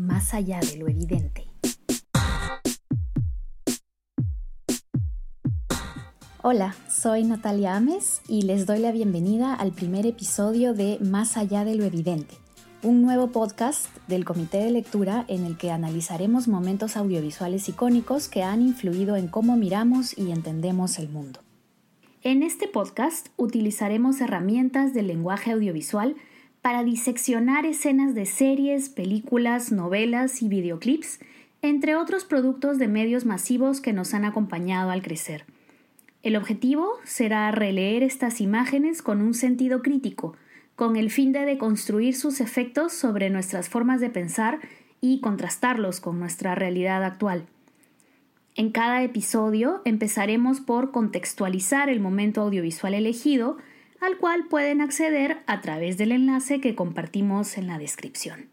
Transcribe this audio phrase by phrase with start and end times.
[0.00, 1.46] más allá de lo evidente.
[6.42, 11.66] Hola, soy Natalia Ames y les doy la bienvenida al primer episodio de Más allá
[11.66, 12.34] de lo evidente,
[12.82, 18.42] un nuevo podcast del Comité de Lectura en el que analizaremos momentos audiovisuales icónicos que
[18.42, 21.40] han influido en cómo miramos y entendemos el mundo.
[22.22, 26.16] En este podcast utilizaremos herramientas del lenguaje audiovisual
[26.62, 31.20] para diseccionar escenas de series, películas, novelas y videoclips,
[31.62, 35.44] entre otros productos de medios masivos que nos han acompañado al crecer.
[36.22, 40.36] El objetivo será releer estas imágenes con un sentido crítico,
[40.76, 44.60] con el fin de deconstruir sus efectos sobre nuestras formas de pensar
[45.00, 47.46] y contrastarlos con nuestra realidad actual.
[48.54, 53.56] En cada episodio empezaremos por contextualizar el momento audiovisual elegido,
[54.00, 58.48] al cual pueden acceder a través del enlace que compartimos en la descripción.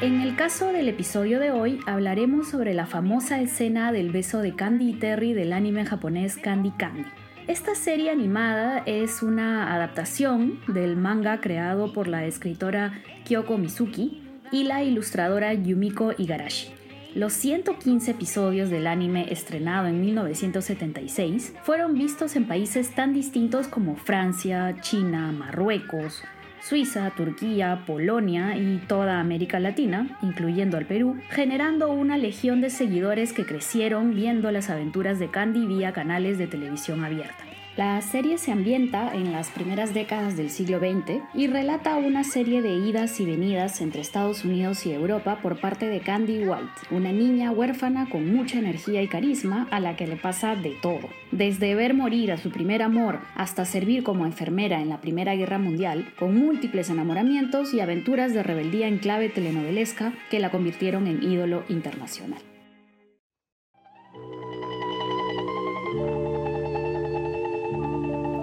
[0.00, 4.54] En el caso del episodio de hoy hablaremos sobre la famosa escena del beso de
[4.54, 7.04] Candy y Terry del anime japonés Candy Candy.
[7.48, 14.64] Esta serie animada es una adaptación del manga creado por la escritora Kyoko Mizuki y
[14.64, 16.77] la ilustradora Yumiko Igarashi.
[17.14, 23.96] Los 115 episodios del anime estrenado en 1976 fueron vistos en países tan distintos como
[23.96, 26.22] Francia, China, Marruecos,
[26.60, 33.32] Suiza, Turquía, Polonia y toda América Latina, incluyendo al Perú, generando una legión de seguidores
[33.32, 37.47] que crecieron viendo las aventuras de Candy vía canales de televisión abierta.
[37.78, 42.60] La serie se ambienta en las primeras décadas del siglo XX y relata una serie
[42.60, 47.12] de idas y venidas entre Estados Unidos y Europa por parte de Candy White, una
[47.12, 51.08] niña huérfana con mucha energía y carisma a la que le pasa de todo.
[51.30, 55.60] Desde ver morir a su primer amor hasta servir como enfermera en la Primera Guerra
[55.60, 61.22] Mundial, con múltiples enamoramientos y aventuras de rebeldía en clave telenovelesca que la convirtieron en
[61.22, 62.47] ídolo internacional.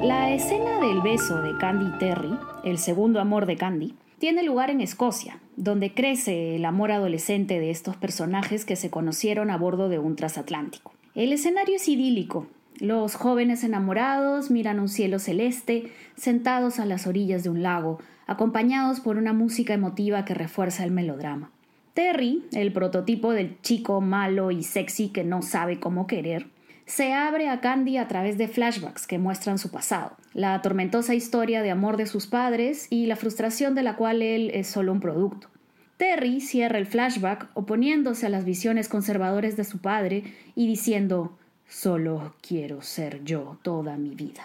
[0.06, 4.80] La escena del beso de Candy Terry, el segundo amor de Candy, tiene lugar en
[4.80, 9.98] Escocia, donde crece el amor adolescente de estos personajes que se conocieron a bordo de
[9.98, 10.94] un transatlántico.
[11.16, 12.46] El escenario es idílico.
[12.78, 19.00] Los jóvenes enamorados miran un cielo celeste, sentados a las orillas de un lago, acompañados
[19.00, 21.50] por una música emotiva que refuerza el melodrama.
[21.96, 26.46] Terry, el prototipo del chico malo y sexy que no sabe cómo querer,
[26.86, 31.64] se abre a Candy a través de flashbacks que muestran su pasado, la tormentosa historia
[31.64, 35.00] de amor de sus padres y la frustración de la cual él es solo un
[35.00, 35.50] producto.
[35.98, 40.24] Terry cierra el flashback oponiéndose a las visiones conservadoras de su padre
[40.56, 41.38] y diciendo
[41.68, 44.44] Solo quiero ser yo toda mi vida.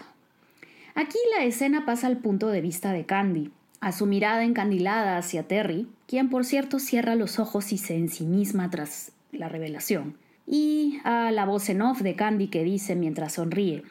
[0.95, 5.43] Aquí la escena pasa al punto de vista de Candy, a su mirada encandilada hacia
[5.43, 11.31] Terry, quien por cierto cierra los ojos y se ensimisma tras la revelación y a
[11.31, 13.83] la voz en off de Candy que dice mientras sonríe,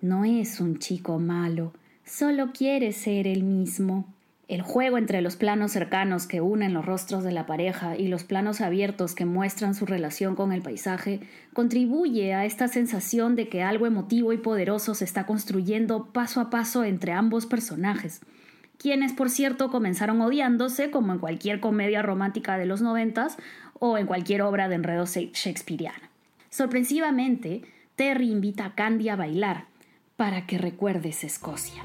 [0.00, 1.72] no es un chico malo,
[2.04, 4.06] solo quiere ser el mismo.
[4.48, 8.24] El juego entre los planos cercanos que unen los rostros de la pareja y los
[8.24, 11.20] planos abiertos que muestran su relación con el paisaje
[11.52, 16.48] contribuye a esta sensación de que algo emotivo y poderoso se está construyendo paso a
[16.48, 18.22] paso entre ambos personajes,
[18.78, 23.36] quienes por cierto comenzaron odiándose como en cualquier comedia romántica de los noventas
[23.78, 26.10] o en cualquier obra de enredo shakespeariana.
[26.50, 27.62] Sorpresivamente,
[27.96, 29.66] Terry invita a Candy a bailar
[30.16, 31.82] para que recuerdes Escocia.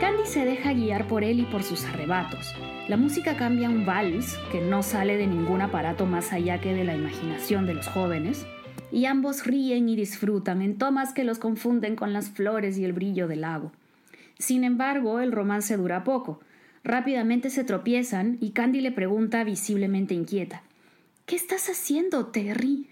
[0.00, 2.54] Candy se deja guiar por él y por sus arrebatos.
[2.88, 6.74] La música cambia a un vals que no sale de ningún aparato más allá que
[6.74, 8.46] de la imaginación de los jóvenes,
[8.94, 12.92] y ambos ríen y disfrutan en tomas que los confunden con las flores y el
[12.92, 13.72] brillo del lago.
[14.38, 16.40] Sin embargo, el romance dura poco,
[16.84, 20.62] Rápidamente se tropiezan y Candy le pregunta visiblemente inquieta
[21.24, 22.90] ¿Qué estás haciendo, Terry?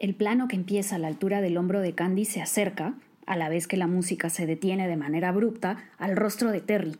[0.00, 2.94] El plano que empieza a la altura del hombro de Candy se acerca,
[3.24, 6.96] a la vez que la música se detiene de manera abrupta, al rostro de Terry,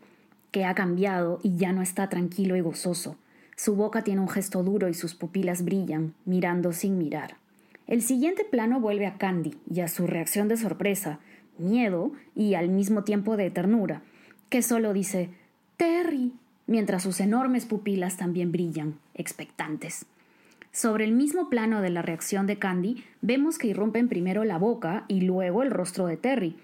[0.51, 3.17] que ha cambiado y ya no está tranquilo y gozoso.
[3.57, 7.35] Su boca tiene un gesto duro y sus pupilas brillan, mirando sin mirar.
[7.87, 11.19] El siguiente plano vuelve a Candy y a su reacción de sorpresa,
[11.57, 14.01] miedo y al mismo tiempo de ternura,
[14.49, 15.29] que solo dice
[15.77, 16.33] Terry,
[16.65, 20.05] mientras sus enormes pupilas también brillan, expectantes.
[20.73, 25.05] Sobre el mismo plano de la reacción de Candy, vemos que irrumpen primero la boca
[25.07, 26.57] y luego el rostro de Terry,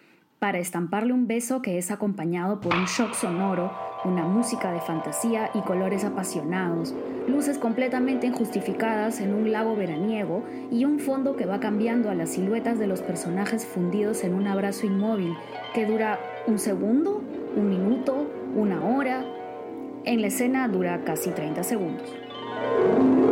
[0.43, 3.71] para estamparle un beso que es acompañado por un shock sonoro,
[4.03, 6.93] una música de fantasía y colores apasionados,
[7.29, 12.31] luces completamente injustificadas en un lago veraniego y un fondo que va cambiando a las
[12.31, 15.33] siluetas de los personajes fundidos en un abrazo inmóvil
[15.73, 17.23] que dura un segundo,
[17.55, 19.23] un minuto, una hora.
[20.03, 23.22] En la escena dura casi 30 segundos.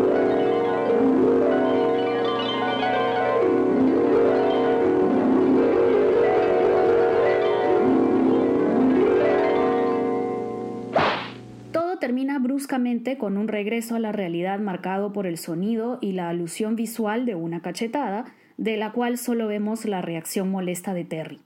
[12.01, 16.75] Termina bruscamente con un regreso a la realidad marcado por el sonido y la alusión
[16.75, 18.25] visual de una cachetada,
[18.57, 21.39] de la cual solo vemos la reacción molesta de Terry.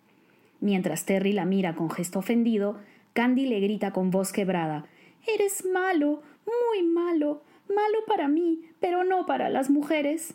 [0.61, 2.79] Mientras Terry la mira con gesto ofendido,
[3.13, 4.85] Candy le grita con voz quebrada
[5.27, 10.33] Eres malo, muy malo, malo para mí, pero no para las mujeres.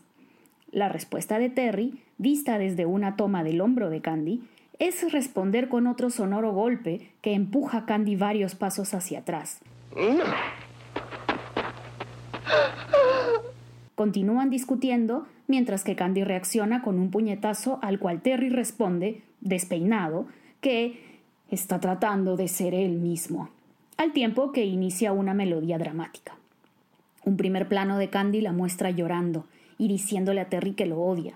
[0.71, 4.43] La respuesta de Terry, vista desde una toma del hombro de Candy,
[4.79, 9.61] es responder con otro sonoro golpe que empuja a Candy varios pasos hacia atrás.
[13.95, 20.27] Continúan discutiendo mientras que Candy reacciona con un puñetazo al cual Terry responde, despeinado,
[20.61, 21.21] que
[21.51, 23.51] está tratando de ser él mismo,
[23.97, 26.35] al tiempo que inicia una melodía dramática.
[27.25, 29.45] Un primer plano de Candy la muestra llorando
[29.77, 31.35] y diciéndole a Terry que lo odia,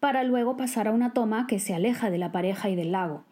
[0.00, 3.24] para luego pasar a una toma que se aleja de la pareja y del lago,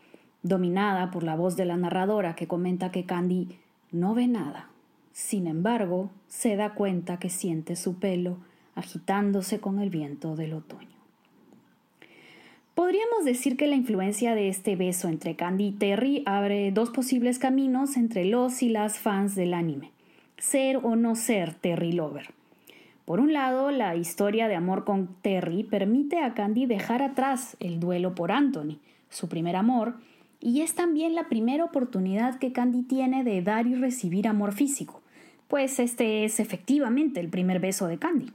[0.42, 3.56] dominada por la voz de la narradora que comenta que Candy
[3.94, 4.69] no ve nada.
[5.12, 8.38] Sin embargo, se da cuenta que siente su pelo
[8.75, 10.88] agitándose con el viento del otoño.
[12.75, 17.38] Podríamos decir que la influencia de este beso entre Candy y Terry abre dos posibles
[17.38, 19.93] caminos entre los y las fans del anime.
[20.38, 22.35] Ser o no ser Terry Lover.
[23.05, 27.79] Por un lado, la historia de amor con Terry permite a Candy dejar atrás el
[27.79, 29.94] duelo por Anthony, su primer amor,
[30.44, 35.00] y es también la primera oportunidad que Candy tiene de dar y recibir amor físico,
[35.49, 38.31] pues este es efectivamente el primer beso de Candy.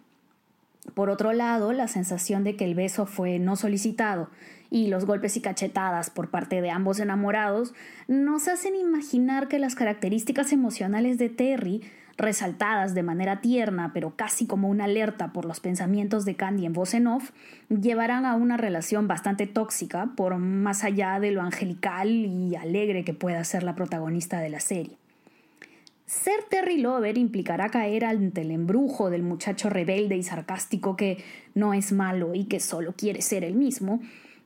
[0.95, 4.31] Por otro lado, la sensación de que el beso fue no solicitado
[4.71, 7.75] y los golpes y cachetadas por parte de ambos enamorados
[8.07, 11.83] nos hacen imaginar que las características emocionales de Terry,
[12.19, 16.73] resaltadas de manera tierna pero casi como una alerta por los pensamientos de Candy en
[16.73, 17.31] voz en off,
[17.69, 23.13] llevarán a una relación bastante tóxica por más allá de lo angelical y alegre que
[23.13, 24.97] pueda ser la protagonista de la serie.
[26.05, 31.23] Ser Terry Lover implicará caer ante el embrujo del muchacho rebelde y sarcástico que
[31.53, 34.01] no es malo y que solo quiere ser el mismo,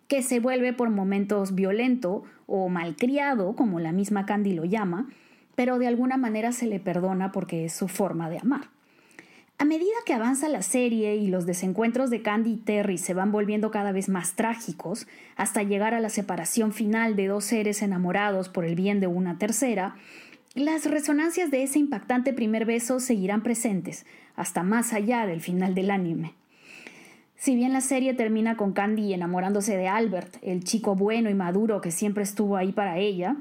[0.09, 5.07] que se vuelve por momentos violento o malcriado, como la misma Candy lo llama,
[5.55, 8.69] pero de alguna manera se le perdona porque es su forma de amar.
[9.59, 13.31] A medida que avanza la serie y los desencuentros de Candy y Terry se van
[13.31, 18.49] volviendo cada vez más trágicos, hasta llegar a la separación final de dos seres enamorados
[18.49, 19.95] por el bien de una tercera,
[20.55, 24.05] las resonancias de ese impactante primer beso seguirán presentes,
[24.35, 26.33] hasta más allá del final del anime.
[27.37, 31.81] Si bien la serie termina con Candy enamorándose de Albert, el chico bueno y maduro
[31.81, 33.35] que siempre estuvo ahí para ella,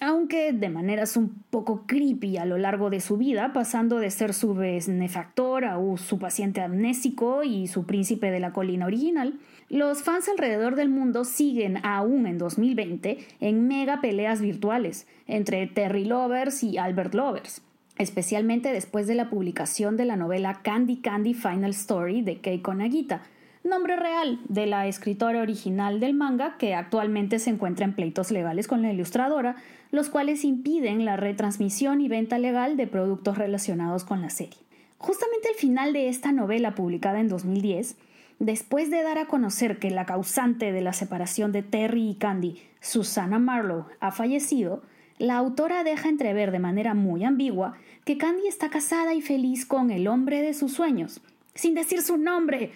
[0.00, 4.34] aunque de maneras un poco creepy a lo largo de su vida, pasando de ser
[4.34, 9.38] su benefactor a su paciente amnésico y su príncipe de la colina original,
[9.68, 16.04] los fans alrededor del mundo siguen aún en 2020 en mega peleas virtuales entre Terry
[16.04, 17.62] Lovers y Albert Lovers,
[17.96, 23.22] especialmente después de la publicación de la novela Candy Candy Final Story de Keiko Nagita,
[23.64, 28.68] nombre real de la escritora original del manga que actualmente se encuentra en pleitos legales
[28.68, 29.56] con la ilustradora,
[29.90, 34.58] los cuales impiden la retransmisión y venta legal de productos relacionados con la serie.
[34.98, 37.96] Justamente al final de esta novela publicada en 2010,
[38.38, 42.62] después de dar a conocer que la causante de la separación de Terry y Candy,
[42.80, 44.82] Susana Marlowe, ha fallecido,
[45.18, 49.90] la autora deja entrever de manera muy ambigua que Candy está casada y feliz con
[49.90, 51.20] el hombre de sus sueños,
[51.54, 52.72] sin decir su nombre,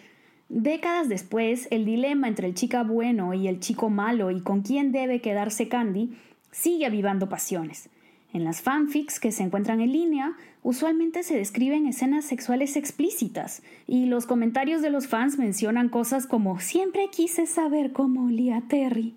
[0.49, 4.93] Décadas después, el dilema entre el chica bueno y el chico malo y con quién
[4.93, 6.17] debe quedarse Candy
[6.51, 7.91] sigue avivando pasiones.
[8.33, 14.07] En las fanfics que se encuentran en línea, usualmente se describen escenas sexuales explícitas, y
[14.07, 19.17] los comentarios de los fans mencionan cosas como siempre quise saber cómo olía Terry.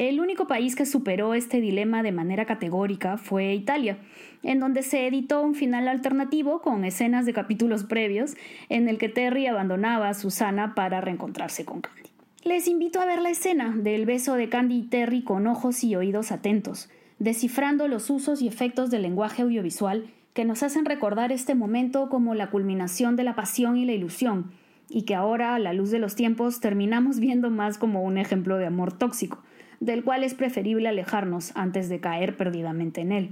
[0.00, 3.98] El único país que superó este dilema de manera categórica fue Italia,
[4.42, 8.32] en donde se editó un final alternativo con escenas de capítulos previos
[8.70, 12.08] en el que Terry abandonaba a Susana para reencontrarse con Candy.
[12.44, 15.94] Les invito a ver la escena del beso de Candy y Terry con ojos y
[15.96, 16.88] oídos atentos,
[17.18, 22.34] descifrando los usos y efectos del lenguaje audiovisual que nos hacen recordar este momento como
[22.34, 24.50] la culminación de la pasión y la ilusión,
[24.88, 28.56] y que ahora, a la luz de los tiempos, terminamos viendo más como un ejemplo
[28.56, 29.42] de amor tóxico,
[29.80, 33.30] del cual es preferible alejarnos antes de caer perdidamente en él.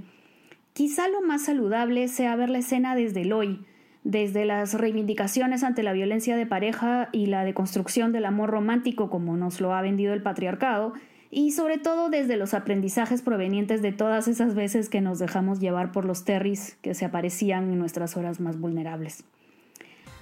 [0.73, 3.65] Quizá lo más saludable sea ver la escena desde el hoy,
[4.03, 9.37] desde las reivindicaciones ante la violencia de pareja y la deconstrucción del amor romántico como
[9.37, 10.93] nos lo ha vendido el patriarcado,
[11.31, 15.91] y sobre todo desde los aprendizajes provenientes de todas esas veces que nos dejamos llevar
[15.91, 19.23] por los terris que se aparecían en nuestras horas más vulnerables.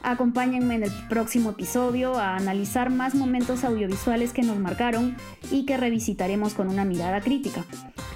[0.07, 5.17] Acompáñenme en el próximo episodio a analizar más momentos audiovisuales que nos marcaron
[5.51, 7.65] y que revisitaremos con una mirada crítica.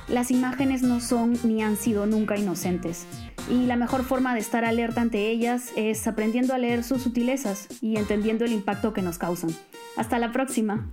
[0.07, 3.05] Las imágenes no son ni han sido nunca inocentes,
[3.49, 7.67] y la mejor forma de estar alerta ante ellas es aprendiendo a leer sus sutilezas
[7.81, 9.49] y entendiendo el impacto que nos causan.
[9.97, 10.87] Hasta la próxima.